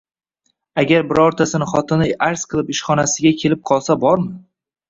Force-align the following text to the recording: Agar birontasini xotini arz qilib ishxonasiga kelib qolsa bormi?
Agar 0.83 1.03
birontasini 1.11 1.67
xotini 1.73 2.07
arz 2.31 2.47
qilib 2.55 2.75
ishxonasiga 2.77 3.33
kelib 3.43 3.63
qolsa 3.73 4.01
bormi? 4.07 4.35